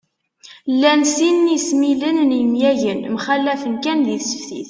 Llan 0.73 1.01
sin 1.13 1.35
n 1.47 1.51
yesmilen 1.53 2.17
n 2.29 2.31
yemyagen, 2.39 2.99
mxallafen 3.15 3.75
kan 3.83 3.99
di 4.07 4.17
tseftit 4.19 4.59